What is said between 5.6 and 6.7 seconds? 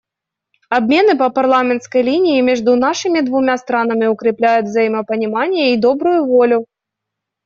и добрую волю.